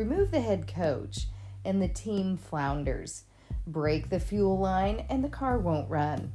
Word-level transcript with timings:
Remove 0.00 0.30
the 0.30 0.40
head 0.40 0.66
coach, 0.66 1.26
and 1.62 1.82
the 1.82 1.86
team 1.86 2.38
flounders. 2.38 3.24
Break 3.66 4.08
the 4.08 4.18
fuel 4.18 4.58
line, 4.58 5.04
and 5.10 5.22
the 5.22 5.28
car 5.28 5.58
won't 5.58 5.90
run. 5.90 6.32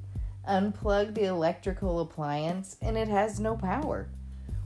Unplug 0.48 1.16
the 1.16 1.23
electrical 1.23 2.00
appliance, 2.00 2.78
and 2.80 2.96
it 2.96 3.07
has 3.07 3.39
no 3.39 3.57
power. 3.57 4.07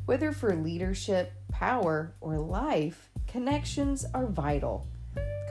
Whether 0.06 0.34
for 0.34 0.54
leadership, 0.54 1.32
power, 1.50 2.14
or 2.20 2.40
life, 2.40 3.10
connections 3.26 4.06
are 4.14 4.28
vital. 4.28 4.86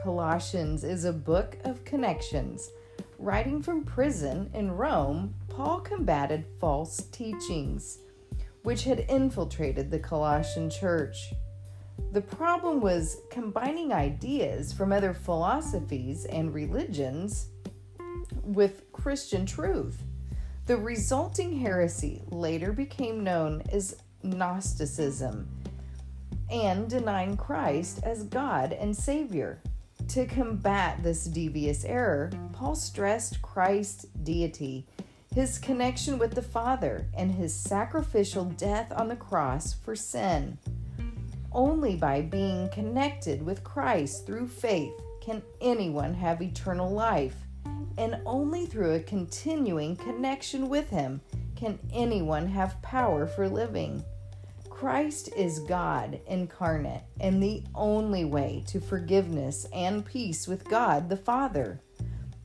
Colossians 0.02 0.84
is 0.84 1.06
a 1.06 1.12
book 1.14 1.56
of 1.64 1.86
connections. 1.86 2.68
Writing 3.18 3.62
from 3.62 3.82
prison 3.82 4.50
in 4.52 4.72
Rome, 4.72 5.34
Paul 5.48 5.80
combated 5.80 6.44
false 6.60 7.06
teachings, 7.12 7.96
which 8.62 8.84
had 8.84 9.06
infiltrated 9.08 9.90
the 9.90 10.00
Colossian 10.00 10.69
church. 10.69 11.33
The 12.12 12.20
problem 12.20 12.80
was 12.80 13.20
combining 13.30 13.93
ideas 13.93 14.73
from 14.73 14.93
other 14.93 15.12
philosophies 15.12 16.24
and 16.24 16.55
religions 16.55 17.48
with 18.43 18.91
Christian 18.93 19.45
truth. 19.45 20.02
The 20.66 20.77
resulting 20.77 21.59
heresy 21.59 22.23
later 22.30 22.73
became 22.73 23.24
known 23.24 23.62
as 23.73 23.97
Gnosticism 24.23 25.48
and 26.51 26.88
denying 26.88 27.37
Christ 27.37 28.01
as 28.02 28.24
God 28.24 28.73
and 28.73 28.96
Savior. 28.96 29.62
To 30.09 30.27
combat 30.27 31.02
this 31.02 31.24
devious 31.24 31.85
error, 31.85 32.30
Paul 32.52 32.74
stressed 32.74 33.43
Christ's 33.43 34.05
deity, 34.23 34.87
his 35.35 35.59
connection 35.59 36.19
with 36.19 36.35
the 36.35 36.43
Father, 36.43 37.07
and 37.15 37.33
his 37.33 37.55
sacrificial 37.55 38.46
death 38.46 38.91
on 38.96 39.09
the 39.09 39.16
cross 39.16 39.74
for 39.74 39.95
sin. 39.95 40.59
Only 41.52 41.97
by 41.97 42.23
being 42.23 42.68
connected 42.68 43.45
with 43.45 43.65
Christ 43.65 44.27
through 44.27 44.49
faith 44.49 44.93
can 45.21 45.43
anyone 45.60 46.15
have 46.15 46.43
eternal 46.43 46.90
life, 46.90 47.37
and 47.96 48.21
only 48.27 48.66
through 48.66 48.95
a 48.95 49.01
continuing 49.01 49.96
connection 49.96 50.68
with 50.68 50.90
Him 50.90 51.21
can 51.57 51.79
anyone 51.93 52.46
have 52.46 52.80
power 52.82 53.27
for 53.27 53.49
living. 53.49 54.05
Christ 54.68 55.30
is 55.37 55.59
God 55.59 56.21
incarnate 56.29 57.02
and 57.18 57.43
the 57.43 57.65
only 57.74 58.24
way 58.24 58.62
to 58.68 58.79
forgiveness 58.79 59.66
and 59.73 60.05
peace 60.05 60.46
with 60.46 60.65
God 60.68 61.09
the 61.09 61.16
Father. 61.16 61.80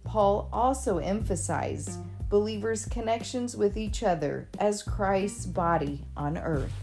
Paul 0.04 0.50
also 0.52 0.98
emphasized 0.98 2.00
believers' 2.30 2.86
connections 2.86 3.56
with 3.56 3.78
each 3.78 4.02
other 4.02 4.50
as 4.58 4.82
Christ's 4.82 5.46
body 5.46 6.06
on 6.18 6.38
earth. 6.38 6.74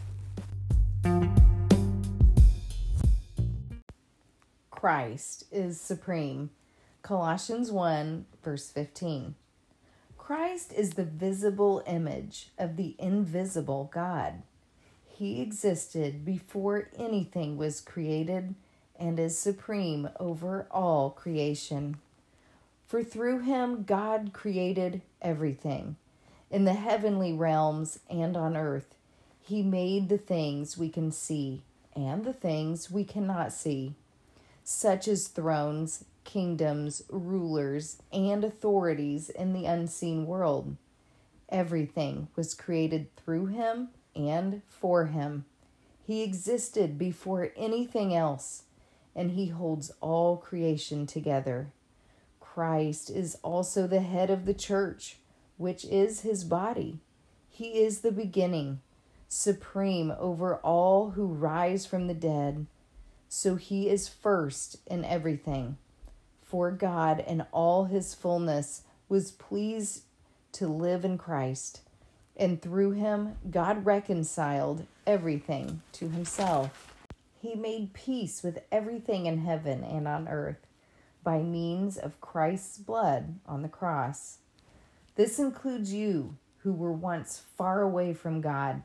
Christ 4.80 5.44
is 5.52 5.78
supreme. 5.78 6.48
Colossians 7.02 7.70
1, 7.70 8.24
verse 8.42 8.70
15. 8.70 9.34
Christ 10.16 10.72
is 10.72 10.92
the 10.92 11.04
visible 11.04 11.82
image 11.86 12.48
of 12.56 12.78
the 12.78 12.96
invisible 12.98 13.90
God. 13.92 14.40
He 15.06 15.42
existed 15.42 16.24
before 16.24 16.88
anything 16.96 17.58
was 17.58 17.82
created 17.82 18.54
and 18.98 19.20
is 19.20 19.36
supreme 19.36 20.08
over 20.18 20.66
all 20.70 21.10
creation. 21.10 21.98
For 22.86 23.04
through 23.04 23.40
him 23.40 23.82
God 23.82 24.30
created 24.32 25.02
everything. 25.20 25.96
In 26.50 26.64
the 26.64 26.72
heavenly 26.72 27.34
realms 27.34 27.98
and 28.08 28.34
on 28.34 28.56
earth, 28.56 28.94
he 29.42 29.62
made 29.62 30.08
the 30.08 30.16
things 30.16 30.78
we 30.78 30.88
can 30.88 31.12
see 31.12 31.64
and 31.94 32.24
the 32.24 32.32
things 32.32 32.90
we 32.90 33.04
cannot 33.04 33.52
see 33.52 33.94
such 34.72 35.08
as 35.08 35.26
thrones, 35.26 36.04
kingdoms, 36.22 37.02
rulers, 37.10 38.00
and 38.12 38.44
authorities 38.44 39.28
in 39.28 39.52
the 39.52 39.66
unseen 39.66 40.24
world. 40.24 40.76
Everything 41.48 42.28
was 42.36 42.54
created 42.54 43.14
through 43.16 43.46
him 43.46 43.88
and 44.14 44.62
for 44.68 45.06
him. 45.06 45.44
He 46.06 46.22
existed 46.22 46.96
before 46.96 47.50
anything 47.56 48.14
else, 48.14 48.62
and 49.12 49.32
he 49.32 49.48
holds 49.48 49.90
all 50.00 50.36
creation 50.36 51.04
together. 51.04 51.72
Christ 52.38 53.10
is 53.10 53.38
also 53.42 53.88
the 53.88 54.02
head 54.02 54.30
of 54.30 54.44
the 54.46 54.54
church, 54.54 55.18
which 55.56 55.84
is 55.84 56.20
his 56.20 56.44
body. 56.44 57.00
He 57.48 57.82
is 57.82 58.02
the 58.02 58.12
beginning, 58.12 58.80
supreme 59.28 60.12
over 60.16 60.58
all 60.58 61.10
who 61.10 61.26
rise 61.26 61.86
from 61.86 62.06
the 62.06 62.14
dead 62.14 62.66
so 63.32 63.54
he 63.54 63.88
is 63.88 64.08
first 64.08 64.76
in 64.88 65.04
everything. 65.04 65.78
For 66.42 66.72
God 66.72 67.24
in 67.24 67.46
all 67.52 67.84
his 67.84 68.12
fullness 68.12 68.82
was 69.08 69.30
pleased 69.30 70.02
to 70.52 70.66
live 70.66 71.04
in 71.04 71.16
Christ, 71.16 71.82
and 72.36 72.60
through 72.60 72.90
him 72.90 73.36
God 73.48 73.86
reconciled 73.86 74.84
everything 75.06 75.80
to 75.92 76.08
himself. 76.08 76.92
He 77.40 77.54
made 77.54 77.94
peace 77.94 78.42
with 78.42 78.64
everything 78.72 79.26
in 79.26 79.38
heaven 79.38 79.84
and 79.84 80.08
on 80.08 80.26
earth 80.26 80.66
by 81.22 81.38
means 81.38 81.96
of 81.96 82.20
Christ's 82.20 82.78
blood 82.78 83.38
on 83.46 83.62
the 83.62 83.68
cross. 83.68 84.38
This 85.14 85.38
includes 85.38 85.94
you 85.94 86.36
who 86.58 86.72
were 86.72 86.92
once 86.92 87.42
far 87.56 87.80
away 87.80 88.12
from 88.12 88.40
God 88.40 88.82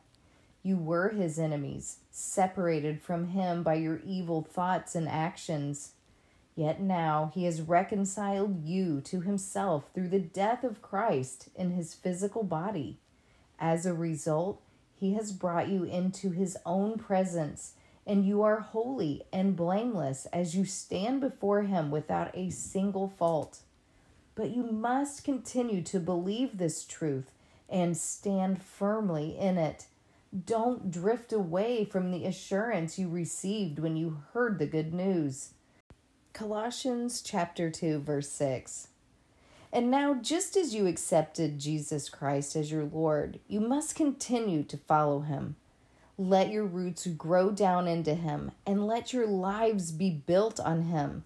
you 0.65 0.77
were 0.77 1.09
his 1.09 1.37
enemies, 1.37 1.97
separated 2.09 2.99
from 2.99 3.27
him 3.27 3.61
by 3.61 3.75
your 3.75 4.01
evil 4.03 4.41
thoughts 4.41 4.95
and 4.95 5.07
actions. 5.07 5.91
Yet 6.55 6.81
now 6.81 7.31
he 7.35 7.43
has 7.43 7.61
reconciled 7.61 8.65
you 8.65 8.99
to 9.01 9.21
himself 9.21 9.83
through 9.93 10.07
the 10.07 10.19
death 10.19 10.63
of 10.63 10.81
Christ 10.81 11.49
in 11.55 11.69
his 11.69 11.93
physical 11.93 12.41
body. 12.41 12.97
As 13.59 13.85
a 13.85 13.93
result, 13.93 14.59
he 14.95 15.13
has 15.13 15.31
brought 15.31 15.67
you 15.67 15.83
into 15.83 16.31
his 16.31 16.57
own 16.65 16.97
presence, 16.97 17.73
and 18.07 18.25
you 18.25 18.41
are 18.41 18.61
holy 18.61 19.21
and 19.31 19.55
blameless 19.55 20.25
as 20.33 20.55
you 20.55 20.65
stand 20.65 21.21
before 21.21 21.61
him 21.61 21.91
without 21.91 22.35
a 22.35 22.49
single 22.49 23.07
fault. 23.07 23.59
But 24.33 24.49
you 24.49 24.63
must 24.63 25.23
continue 25.23 25.83
to 25.83 25.99
believe 25.99 26.57
this 26.57 26.83
truth 26.85 27.29
and 27.69 27.95
stand 27.95 28.63
firmly 28.63 29.37
in 29.37 29.59
it 29.59 29.85
don't 30.43 30.91
drift 30.91 31.31
away 31.31 31.85
from 31.85 32.11
the 32.11 32.25
assurance 32.25 32.99
you 32.99 33.07
received 33.07 33.79
when 33.79 33.95
you 33.95 34.21
heard 34.33 34.59
the 34.59 34.65
good 34.65 34.93
news. 34.93 35.51
Colossians 36.33 37.21
chapter 37.21 37.69
2 37.69 37.99
verse 37.99 38.29
6. 38.29 38.89
And 39.71 39.89
now 39.89 40.13
just 40.13 40.57
as 40.57 40.75
you 40.75 40.87
accepted 40.87 41.59
Jesus 41.59 42.09
Christ 42.09 42.55
as 42.57 42.69
your 42.69 42.83
Lord, 42.83 43.39
you 43.47 43.61
must 43.61 43.95
continue 43.95 44.63
to 44.63 44.77
follow 44.77 45.21
him. 45.21 45.55
Let 46.17 46.51
your 46.51 46.65
roots 46.65 47.07
grow 47.07 47.51
down 47.51 47.87
into 47.87 48.15
him 48.15 48.51
and 48.65 48.87
let 48.87 49.13
your 49.13 49.27
lives 49.27 49.91
be 49.91 50.09
built 50.09 50.59
on 50.59 50.83
him. 50.83 51.23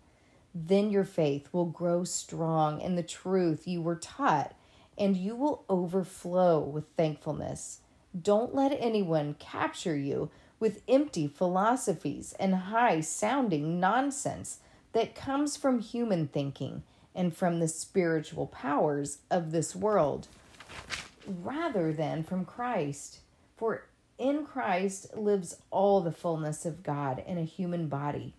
Then 0.53 0.91
your 0.91 1.03
faith 1.03 1.49
will 1.51 1.65
grow 1.65 2.03
strong 2.03 2.81
in 2.81 2.95
the 2.95 3.03
truth 3.03 3.67
you 3.67 3.81
were 3.81 3.95
taught, 3.95 4.55
and 4.97 5.15
you 5.15 5.35
will 5.35 5.63
overflow 5.69 6.59
with 6.59 6.85
thankfulness. 6.97 7.81
Don't 8.19 8.55
let 8.55 8.71
anyone 8.79 9.35
capture 9.37 9.95
you 9.95 10.31
with 10.59 10.81
empty 10.87 11.27
philosophies 11.27 12.33
and 12.39 12.55
high 12.55 13.01
sounding 13.01 13.79
nonsense 13.79 14.59
that 14.93 15.15
comes 15.15 15.55
from 15.55 15.79
human 15.79 16.27
thinking 16.27 16.83
and 17.13 17.35
from 17.35 17.59
the 17.59 17.67
spiritual 17.67 18.47
powers 18.47 19.19
of 19.29 19.51
this 19.51 19.75
world 19.75 20.27
rather 21.27 21.93
than 21.93 22.23
from 22.23 22.45
Christ. 22.45 23.19
For 23.55 23.85
in 24.17 24.45
Christ 24.45 25.15
lives 25.15 25.57
all 25.69 26.01
the 26.01 26.11
fullness 26.11 26.65
of 26.65 26.83
God 26.83 27.23
in 27.25 27.37
a 27.37 27.43
human 27.43 27.87
body. 27.87 28.33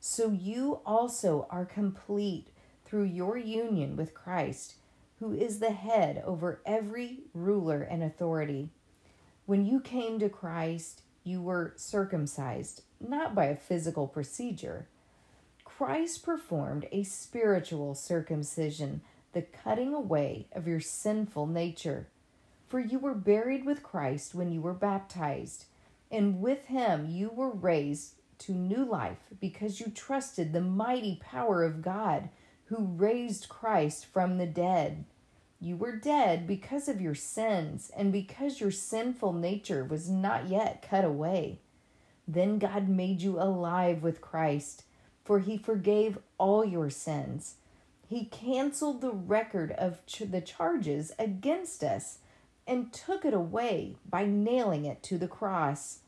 So 0.00 0.30
you 0.30 0.80
also 0.86 1.46
are 1.50 1.64
complete 1.64 2.48
through 2.84 3.04
your 3.04 3.36
union 3.36 3.96
with 3.96 4.14
Christ, 4.14 4.76
who 5.18 5.32
is 5.32 5.58
the 5.58 5.72
head 5.72 6.22
over 6.24 6.60
every 6.64 7.20
ruler 7.34 7.82
and 7.82 8.02
authority. 8.02 8.70
When 9.46 9.64
you 9.64 9.78
came 9.78 10.18
to 10.18 10.28
Christ, 10.28 11.02
you 11.22 11.40
were 11.40 11.72
circumcised, 11.76 12.82
not 13.00 13.32
by 13.32 13.44
a 13.44 13.56
physical 13.56 14.08
procedure. 14.08 14.88
Christ 15.64 16.24
performed 16.24 16.88
a 16.90 17.04
spiritual 17.04 17.94
circumcision, 17.94 19.02
the 19.32 19.42
cutting 19.42 19.94
away 19.94 20.48
of 20.52 20.66
your 20.66 20.80
sinful 20.80 21.46
nature. 21.46 22.08
For 22.66 22.80
you 22.80 22.98
were 22.98 23.14
buried 23.14 23.64
with 23.64 23.84
Christ 23.84 24.34
when 24.34 24.50
you 24.50 24.60
were 24.60 24.74
baptized, 24.74 25.66
and 26.10 26.40
with 26.40 26.64
him 26.64 27.06
you 27.08 27.30
were 27.30 27.50
raised 27.50 28.14
to 28.38 28.52
new 28.52 28.84
life 28.84 29.28
because 29.40 29.78
you 29.78 29.92
trusted 29.94 30.52
the 30.52 30.60
mighty 30.60 31.20
power 31.22 31.62
of 31.62 31.82
God 31.82 32.30
who 32.64 32.84
raised 32.84 33.48
Christ 33.48 34.06
from 34.06 34.38
the 34.38 34.46
dead. 34.46 35.04
You 35.66 35.76
were 35.76 35.96
dead 35.96 36.46
because 36.46 36.86
of 36.86 37.00
your 37.00 37.16
sins 37.16 37.90
and 37.96 38.12
because 38.12 38.60
your 38.60 38.70
sinful 38.70 39.32
nature 39.32 39.82
was 39.82 40.08
not 40.08 40.48
yet 40.48 40.86
cut 40.88 41.04
away. 41.04 41.58
Then 42.28 42.60
God 42.60 42.88
made 42.88 43.20
you 43.20 43.40
alive 43.40 44.00
with 44.00 44.20
Christ, 44.20 44.84
for 45.24 45.40
he 45.40 45.58
forgave 45.58 46.20
all 46.38 46.64
your 46.64 46.88
sins. 46.88 47.56
He 48.08 48.26
canceled 48.26 49.00
the 49.00 49.10
record 49.10 49.72
of 49.72 50.06
ch- 50.06 50.30
the 50.30 50.40
charges 50.40 51.10
against 51.18 51.82
us 51.82 52.18
and 52.64 52.92
took 52.92 53.24
it 53.24 53.34
away 53.34 53.96
by 54.08 54.24
nailing 54.24 54.84
it 54.84 55.02
to 55.02 55.18
the 55.18 55.26
cross. 55.26 55.98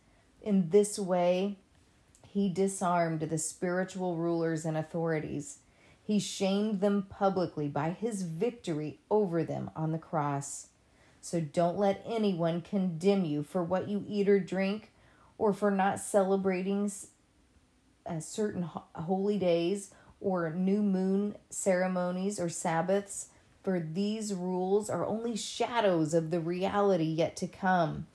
In 0.41 0.71
this 0.71 1.01
way, 1.01 1.57
he 2.29 2.49
disarmed 2.49 3.23
the 3.23 3.39
spiritual 3.39 4.15
rulers 4.15 4.65
and 4.65 4.77
authorities. 4.77 5.59
He 6.09 6.19
shamed 6.19 6.81
them 6.81 7.07
publicly 7.11 7.69
by 7.69 7.91
his 7.91 8.23
victory 8.23 8.99
over 9.11 9.45
them 9.45 9.71
on 9.77 9.93
the 9.93 9.99
cross. 9.99 10.69
So 11.21 11.39
don't 11.39 11.77
let 11.77 12.03
anyone 12.07 12.63
condemn 12.63 13.27
you 13.27 13.43
for 13.43 13.63
what 13.63 13.91
you 13.91 14.07
eat 14.09 14.27
or 14.27 14.41
drink, 14.41 14.91
or 15.37 15.53
for 15.53 15.71
not 15.71 16.01
celebrating 16.01 16.91
uh, 18.07 18.21
certain 18.21 18.63
holy 18.95 19.39
days, 19.39 19.91
or 20.19 20.49
new 20.55 20.83
moon 20.83 21.37
ceremonies 21.51 22.41
or 22.41 22.49
Sabbaths 22.49 23.29
for 23.63 23.79
these 23.79 24.33
rules 24.33 24.89
are 24.89 25.05
only 25.05 25.37
shadows 25.37 26.15
of 26.15 26.31
the 26.31 26.41
reality 26.41 27.05
yet 27.05 27.37
to 27.37 27.47
come. 27.47 28.07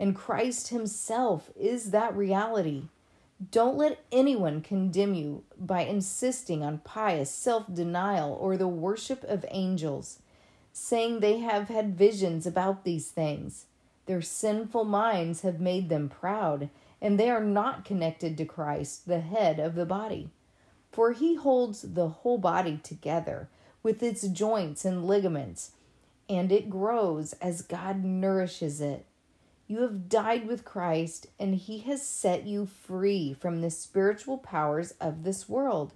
And 0.00 0.16
Christ 0.16 0.68
Himself 0.70 1.48
is 1.56 1.92
that 1.92 2.16
reality. 2.16 2.88
Don't 3.50 3.78
let 3.78 4.04
anyone 4.12 4.60
condemn 4.60 5.14
you 5.14 5.44
by 5.58 5.82
insisting 5.82 6.62
on 6.62 6.82
pious 6.84 7.30
self 7.30 7.72
denial 7.72 8.36
or 8.38 8.58
the 8.58 8.68
worship 8.68 9.24
of 9.24 9.46
angels, 9.48 10.18
saying 10.74 11.20
they 11.20 11.38
have 11.38 11.68
had 11.68 11.96
visions 11.96 12.46
about 12.46 12.84
these 12.84 13.10
things. 13.10 13.64
Their 14.04 14.20
sinful 14.20 14.84
minds 14.84 15.40
have 15.40 15.58
made 15.58 15.88
them 15.88 16.10
proud, 16.10 16.68
and 17.00 17.18
they 17.18 17.30
are 17.30 17.42
not 17.42 17.84
connected 17.86 18.36
to 18.36 18.44
Christ, 18.44 19.06
the 19.06 19.20
head 19.20 19.58
of 19.58 19.74
the 19.74 19.86
body. 19.86 20.28
For 20.92 21.12
he 21.12 21.36
holds 21.36 21.80
the 21.80 22.08
whole 22.08 22.38
body 22.38 22.78
together 22.82 23.48
with 23.82 24.02
its 24.02 24.28
joints 24.28 24.84
and 24.84 25.06
ligaments, 25.06 25.72
and 26.28 26.52
it 26.52 26.68
grows 26.68 27.32
as 27.34 27.62
God 27.62 28.04
nourishes 28.04 28.82
it. 28.82 29.06
You 29.70 29.82
have 29.82 30.08
died 30.08 30.48
with 30.48 30.64
Christ, 30.64 31.28
and 31.38 31.54
He 31.54 31.78
has 31.82 32.04
set 32.04 32.44
you 32.44 32.66
free 32.66 33.32
from 33.32 33.60
the 33.60 33.70
spiritual 33.70 34.36
powers 34.36 34.94
of 35.00 35.22
this 35.22 35.48
world. 35.48 35.92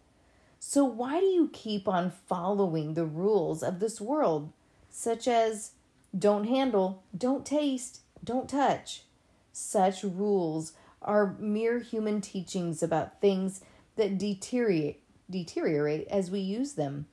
So, 0.61 0.85
why 0.85 1.19
do 1.19 1.27
you 1.27 1.51
keep 1.53 1.89
on 1.89 2.13
following 2.13 2.95
the 2.95 3.05
rules 3.05 3.65
of 3.65 3.81
this 3.81 4.01
world, 4.01 4.53
such 4.91 5.27
as 5.27 5.73
don't 6.17 6.45
handle, 6.45 7.03
don't 7.19 7.45
taste, 7.45 8.03
don't 8.23 8.49
touch? 8.49 9.03
Such 9.51 10.05
rules 10.05 10.75
are 11.03 11.35
mere 11.41 11.81
human 11.81 12.21
teachings 12.21 12.81
about 12.81 13.21
things 13.21 13.61
that 13.97 14.19
deteriorate, 14.19 15.03
deteriorate 15.29 16.07
as 16.07 16.31
we 16.31 16.39
use 16.39 16.75
them. 16.75 17.07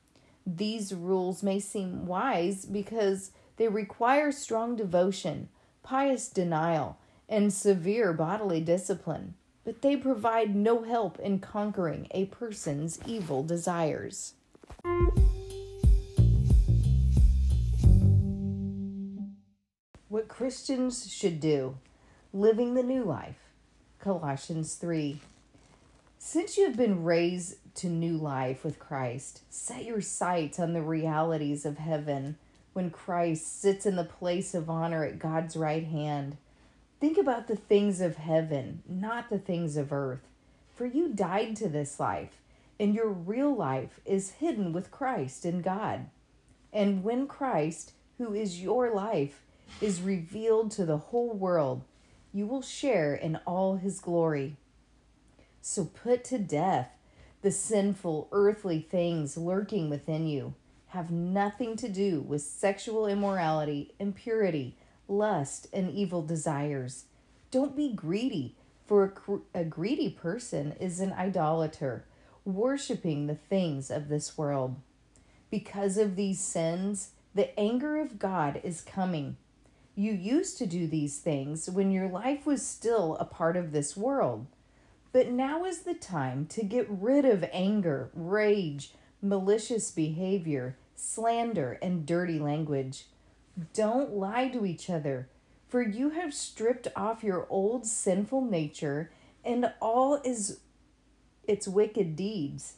These 0.45 0.93
rules 0.93 1.41
may 1.41 1.59
seem 1.59 2.05
wise 2.05 2.65
because 2.65 3.31
they 3.57 3.67
require 3.67 4.31
strong 4.31 4.75
devotion, 4.75 5.49
pious 5.83 6.29
denial, 6.29 6.97
and 7.27 7.53
severe 7.53 8.13
bodily 8.13 8.61
discipline, 8.61 9.35
but 9.63 9.81
they 9.81 9.95
provide 9.95 10.55
no 10.55 10.83
help 10.83 11.19
in 11.19 11.39
conquering 11.39 12.07
a 12.11 12.25
person's 12.25 12.99
evil 13.05 13.43
desires. 13.43 14.33
What 20.09 20.27
Christians 20.27 21.11
should 21.11 21.39
do 21.39 21.77
living 22.33 22.73
the 22.73 22.83
new 22.83 23.03
life. 23.03 23.37
Colossians 23.99 24.75
3 24.75 25.21
since 26.23 26.55
you 26.55 26.65
have 26.65 26.77
been 26.77 27.03
raised 27.03 27.55
to 27.77 27.87
new 27.87 28.15
life 28.15 28.63
with 28.63 28.77
Christ, 28.77 29.41
set 29.49 29.85
your 29.85 30.01
sights 30.01 30.59
on 30.59 30.73
the 30.73 30.81
realities 30.83 31.65
of 31.65 31.79
heaven 31.79 32.37
when 32.73 32.89
Christ 32.89 33.61
sits 33.61 33.85
in 33.85 33.95
the 33.95 34.03
place 34.03 34.53
of 34.53 34.69
honor 34.69 35.03
at 35.03 35.19
God's 35.19 35.55
right 35.57 35.83
hand. 35.85 36.37
Think 36.99 37.17
about 37.17 37.47
the 37.47 37.55
things 37.55 37.99
of 37.99 38.17
heaven, 38.17 38.83
not 38.87 39.29
the 39.29 39.39
things 39.39 39.75
of 39.75 39.91
earth. 39.91 40.27
For 40.75 40.85
you 40.85 41.09
died 41.09 41.55
to 41.57 41.67
this 41.67 41.99
life, 41.99 42.37
and 42.79 42.95
your 42.95 43.09
real 43.09 43.55
life 43.55 43.99
is 44.05 44.31
hidden 44.31 44.71
with 44.71 44.91
Christ 44.91 45.45
in 45.45 45.61
God. 45.61 46.07
And 46.71 47.03
when 47.03 47.27
Christ, 47.27 47.93
who 48.17 48.33
is 48.33 48.61
your 48.61 48.93
life, 48.93 49.41
is 49.81 50.01
revealed 50.01 50.71
to 50.71 50.85
the 50.85 50.97
whole 50.97 51.33
world, 51.33 51.83
you 52.33 52.45
will 52.47 52.61
share 52.61 53.13
in 53.13 53.37
all 53.45 53.75
his 53.75 53.99
glory. 53.99 54.55
So 55.61 55.85
put 55.85 56.23
to 56.25 56.39
death 56.39 56.89
the 57.41 57.51
sinful 57.51 58.27
earthly 58.31 58.79
things 58.79 59.37
lurking 59.37 59.89
within 59.89 60.27
you. 60.27 60.53
Have 60.91 61.09
nothing 61.09 61.77
to 61.77 61.87
do 61.87 62.19
with 62.19 62.41
sexual 62.41 63.07
immorality, 63.07 63.93
impurity, 63.97 64.75
lust, 65.07 65.67
and 65.71 65.89
evil 65.89 66.21
desires. 66.21 67.05
Don't 67.49 67.77
be 67.77 67.93
greedy, 67.93 68.57
for 68.85 69.13
a, 69.55 69.61
a 69.61 69.63
greedy 69.63 70.09
person 70.09 70.75
is 70.81 70.99
an 70.99 71.13
idolater, 71.13 72.03
worshiping 72.43 73.27
the 73.27 73.35
things 73.35 73.89
of 73.89 74.09
this 74.09 74.37
world. 74.37 74.81
Because 75.49 75.97
of 75.97 76.17
these 76.17 76.41
sins, 76.41 77.11
the 77.33 77.57
anger 77.57 77.97
of 77.97 78.19
God 78.19 78.59
is 78.61 78.81
coming. 78.81 79.37
You 79.95 80.11
used 80.11 80.57
to 80.57 80.65
do 80.65 80.87
these 80.87 81.19
things 81.19 81.69
when 81.69 81.91
your 81.91 82.09
life 82.09 82.45
was 82.45 82.67
still 82.67 83.15
a 83.15 83.23
part 83.23 83.55
of 83.55 83.71
this 83.71 83.95
world. 83.95 84.45
But 85.13 85.29
now 85.29 85.63
is 85.63 85.83
the 85.83 85.93
time 85.93 86.47
to 86.47 86.65
get 86.65 86.85
rid 86.89 87.23
of 87.23 87.45
anger, 87.53 88.09
rage, 88.13 88.91
malicious 89.21 89.89
behavior, 89.91 90.75
slander, 91.01 91.79
and 91.81 92.05
dirty 92.05 92.39
language. 92.39 93.05
Don't 93.73 94.13
lie 94.13 94.47
to 94.49 94.65
each 94.65 94.89
other, 94.89 95.27
for 95.67 95.81
you 95.81 96.11
have 96.11 96.33
stripped 96.33 96.87
off 96.95 97.23
your 97.23 97.47
old 97.49 97.85
sinful 97.85 98.41
nature 98.41 99.11
and 99.43 99.73
all 99.81 100.21
is 100.23 100.59
its 101.43 101.67
wicked 101.67 102.15
deeds. 102.15 102.75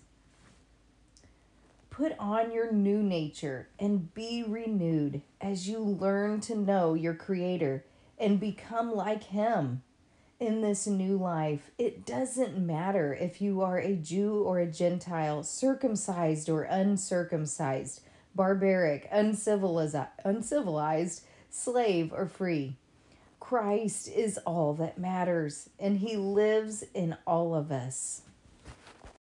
Put 1.90 2.16
on 2.18 2.52
your 2.52 2.72
new 2.72 3.04
nature 3.04 3.68
and 3.78 4.14
be 4.14 4.44
renewed 4.48 5.22
as 5.42 5.68
you 5.68 5.80
learn 5.80 6.40
to 6.42 6.56
know 6.56 6.94
your 6.94 7.14
Creator 7.14 7.86
and 8.18 8.40
become 8.40 8.96
like 8.96 9.26
Him 9.26 9.84
in 10.44 10.62
this 10.62 10.88
new 10.88 11.18
life, 11.18 11.72
it 11.78 12.06
doesn't 12.06 12.58
matter 12.58 13.14
if 13.14 13.42
you 13.42 13.62
are 13.62 13.80
a 13.80 13.96
Jew 13.96 14.44
or 14.44 14.60
a 14.60 14.66
Gentile, 14.66 15.42
circumcised 15.44 16.50
or 16.50 16.64
uncircumcised, 16.64 18.02
barbaric, 18.36 19.08
uncivilized, 19.12 19.96
uncivilized, 20.24 21.24
slave 21.50 22.12
or 22.14 22.28
free. 22.28 22.76
Christ 23.40 24.08
is 24.08 24.38
all 24.40 24.74
that 24.76 24.98
matters, 24.98 25.70
and 25.80 25.98
He 25.98 26.16
lives 26.16 26.84
in 26.94 27.18
all 27.28 27.54
of 27.54 27.72
us. 27.72 28.22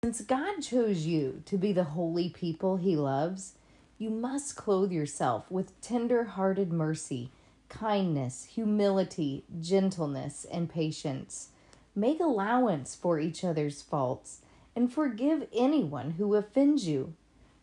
Since 0.03 0.21
God 0.21 0.61
chose 0.61 1.05
you 1.05 1.41
to 1.45 1.57
be 1.57 1.73
the 1.73 1.83
holy 1.83 2.29
people 2.29 2.77
He 2.77 2.95
loves, 2.95 3.53
you 3.97 4.09
must 4.09 4.55
clothe 4.55 4.91
yourself 4.91 5.49
with 5.51 5.79
tender 5.81 6.23
hearted 6.23 6.71
mercy 6.71 7.31
kindness, 7.69 8.45
humility, 8.55 9.43
gentleness, 9.59 10.45
and 10.51 10.69
patience. 10.69 11.49
Make 11.95 12.19
allowance 12.19 12.95
for 12.95 13.19
each 13.19 13.43
other's 13.43 13.81
faults 13.81 14.41
and 14.75 14.91
forgive 14.91 15.47
anyone 15.53 16.11
who 16.11 16.35
offends 16.35 16.87
you. 16.87 17.13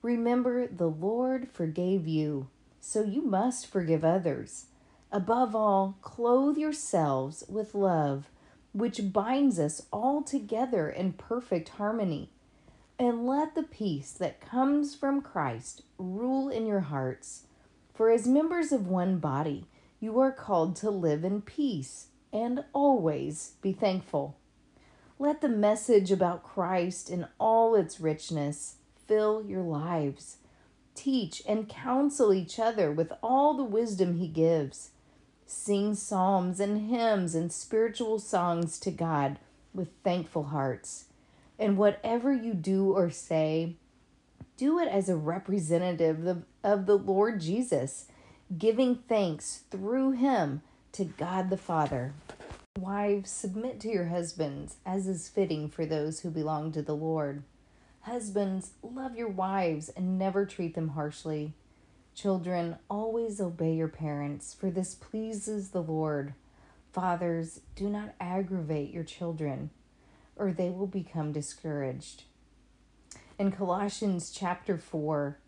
Remember, 0.07 0.69
the 0.69 0.87
Lord 0.87 1.49
forgave 1.49 2.07
you, 2.07 2.47
so 2.79 3.03
you 3.03 3.23
must 3.23 3.67
forgive 3.67 4.05
others. 4.05 4.67
Above 5.11 5.57
all, 5.57 5.99
clothe 6.01 6.57
yourselves 6.57 7.43
with 7.49 7.75
love, 7.75 8.31
which 8.73 9.13
binds 9.13 9.59
us 9.59 9.83
all 9.93 10.23
together 10.23 10.89
in 10.89 11.15
perfect 11.15 11.71
harmony. 11.71 12.31
And 13.01 13.27
let 13.27 13.57
the 13.57 13.65
peace 13.65 14.13
that 14.13 14.41
comes 14.41 14.95
from 14.95 15.23
Christ 15.23 15.83
rule 15.99 16.51
in 16.51 16.69
your 16.69 16.83
hearts. 16.83 17.49
For 17.93 18.09
as 18.09 18.29
members 18.29 18.71
of 18.71 18.87
one 18.87 19.19
body, 19.19 19.67
you 19.99 20.21
are 20.21 20.31
called 20.31 20.77
to 20.77 20.89
live 20.89 21.25
in 21.25 21.43
peace 21.43 22.11
and 22.33 22.63
always 22.73 23.55
be 23.61 23.73
thankful. 23.73 24.37
Let 25.19 25.41
the 25.41 25.49
message 25.49 26.13
about 26.13 26.45
Christ 26.45 27.11
in 27.11 27.27
all 27.41 27.75
its 27.75 27.99
richness 27.99 28.77
fill 29.07 29.45
your 29.47 29.63
lives. 29.63 30.39
Teach 30.95 31.43
and 31.47 31.69
counsel 31.69 32.33
each 32.33 32.59
other 32.59 32.91
with 32.91 33.13
all 33.23 33.55
the 33.55 33.65
wisdom 33.65 34.19
He 34.19 34.29
gives. 34.29 34.91
Sing 35.47 35.95
psalms 35.95 36.59
and 36.59 36.91
hymns 36.91 37.35
and 37.35 37.53
spiritual 37.53 38.19
songs 38.19 38.79
to 38.81 38.91
God 38.91 39.39
with 39.73 39.89
thankful 40.03 40.45
hearts. 40.45 41.07
And 41.59 41.77
whatever 41.77 42.33
you 42.33 42.55
do 42.55 42.93
or 42.93 43.11
say, 43.11 43.77
do 44.57 44.79
it 44.79 44.89
as 44.89 45.09
a 45.09 45.17
representative 45.17 46.27
of 46.27 46.45
of 46.67 46.87
the 46.87 46.99
Lord 46.99 47.41
Jesus 47.41 48.07
giving 48.59 48.97
thanks 48.97 49.63
through 49.71 50.13
him 50.13 50.63
to 50.93 51.05
God 51.05 51.49
the 51.49 51.57
Father. 51.57 52.13
Wives, 52.79 53.31
submit 53.31 53.81
to 53.81 53.89
your 53.89 54.07
husbands 54.07 54.77
as 54.85 55.07
is 55.07 55.29
fitting 55.29 55.69
for 55.69 55.87
those 55.87 56.21
who 56.21 56.31
belong 56.31 56.73
to 56.73 56.83
the 56.83 56.97
Lord. 56.97 57.43
Husbands, 58.07 58.71
love 58.85 59.17
your 59.17 59.29
wives 59.29 59.89
and 59.89 60.17
never 60.17 60.47
treat 60.47 60.77
them 60.77 60.91
harshly. 60.91 61.55
Children, 62.15 62.77
always 62.89 63.41
obey 63.41 63.75
your 63.75 63.89
parents, 63.89 64.55
for 64.55 64.71
this 64.71 64.95
pleases 64.95 65.71
the 65.71 65.83
Lord. 65.83 66.35
Fathers, 66.93 67.63
do 67.75 67.91
not 67.91 68.15
aggravate 68.21 68.93
your 68.93 69.03
children, 69.03 69.71
or 70.37 70.53
they 70.53 70.71
will 70.71 70.87
become 70.87 71.33
discouraged. 71.33 72.23
In 73.41 73.51
Colossians 73.51 74.31
chapter 74.31 74.79
4, 74.79 75.39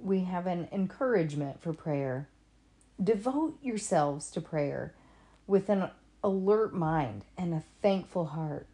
we 0.00 0.24
have 0.24 0.48
an 0.48 0.66
encouragement 0.72 1.62
for 1.62 1.72
prayer. 1.72 2.28
Devote 3.00 3.56
yourselves 3.62 4.32
to 4.32 4.40
prayer 4.40 4.94
with 5.46 5.68
an 5.68 5.90
alert 6.24 6.74
mind 6.74 7.24
and 7.38 7.54
a 7.54 7.62
thankful 7.82 8.26
heart. 8.26 8.66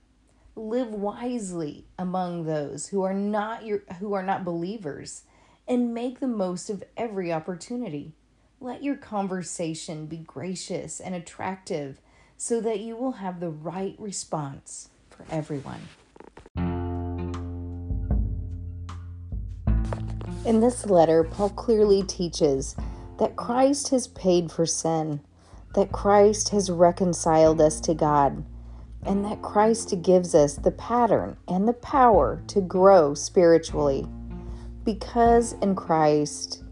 Live 0.54 0.88
wisely 0.88 1.86
among 1.98 2.44
those 2.44 2.88
who 2.88 3.02
are 3.02 3.14
not 3.14 3.64
your 3.64 3.84
who 4.00 4.12
are 4.12 4.22
not 4.22 4.44
believers 4.44 5.22
and 5.66 5.94
make 5.94 6.20
the 6.20 6.28
most 6.28 6.68
of 6.68 6.84
every 6.94 7.32
opportunity. 7.32 8.12
Let 8.60 8.82
your 8.82 8.96
conversation 8.96 10.06
be 10.06 10.18
gracious 10.18 11.00
and 11.00 11.14
attractive 11.14 12.00
so 12.36 12.60
that 12.60 12.80
you 12.80 12.96
will 12.96 13.12
have 13.12 13.40
the 13.40 13.48
right 13.48 13.96
response 13.98 14.90
for 15.08 15.24
everyone. 15.30 15.80
In 20.44 20.60
this 20.60 20.84
letter, 20.86 21.24
Paul 21.24 21.50
clearly 21.50 22.02
teaches 22.02 22.76
that 23.18 23.36
Christ 23.36 23.88
has 23.88 24.08
paid 24.08 24.50
for 24.50 24.66
sin, 24.66 25.20
that 25.74 25.92
Christ 25.92 26.50
has 26.50 26.70
reconciled 26.70 27.60
us 27.60 27.80
to 27.82 27.94
God, 27.94 28.44
and 29.04 29.24
that 29.24 29.42
Christ 29.42 29.94
gives 30.02 30.34
us 30.34 30.54
the 30.54 30.70
pattern 30.70 31.36
and 31.48 31.66
the 31.66 31.72
power 31.72 32.42
to 32.48 32.60
grow 32.60 33.14
spiritually. 33.14 34.06
Because 34.84 35.54
in 35.62 35.74
Christ 35.74 36.62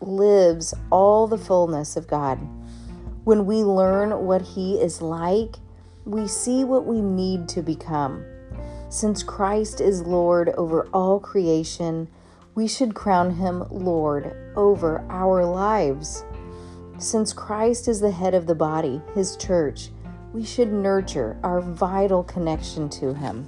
lives 0.00 0.74
all 0.90 1.26
the 1.26 1.38
fullness 1.38 1.96
of 1.96 2.06
God. 2.06 2.38
When 3.24 3.46
we 3.46 3.56
learn 3.56 4.26
what 4.26 4.42
He 4.42 4.80
is 4.80 5.02
like, 5.02 5.56
we 6.04 6.26
see 6.26 6.64
what 6.64 6.86
we 6.86 7.00
need 7.00 7.48
to 7.50 7.62
become. 7.62 8.24
Since 8.88 9.22
Christ 9.22 9.80
is 9.80 10.02
Lord 10.02 10.48
over 10.50 10.88
all 10.94 11.20
creation, 11.20 12.08
we 12.54 12.66
should 12.66 12.94
crown 12.94 13.30
him 13.30 13.64
Lord 13.70 14.34
over 14.56 15.04
our 15.10 15.44
lives. 15.44 16.24
Since 16.98 17.32
Christ 17.32 17.86
is 17.86 18.00
the 18.00 18.10
head 18.10 18.34
of 18.34 18.46
the 18.46 18.54
body, 18.54 19.02
his 19.14 19.36
church, 19.36 19.90
we 20.38 20.44
should 20.44 20.72
nurture 20.72 21.36
our 21.42 21.60
vital 21.60 22.22
connection 22.22 22.88
to 22.88 23.12
him. 23.12 23.44